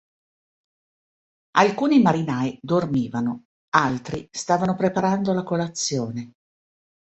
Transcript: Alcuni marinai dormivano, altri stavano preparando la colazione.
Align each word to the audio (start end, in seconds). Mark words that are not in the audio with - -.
Alcuni 1.59 2.01
marinai 2.01 2.57
dormivano, 2.59 3.43
altri 3.77 4.27
stavano 4.31 4.75
preparando 4.75 5.31
la 5.31 5.43
colazione. 5.43 6.31